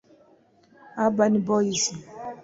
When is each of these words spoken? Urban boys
Urban 1.05 1.33
boys 1.45 1.83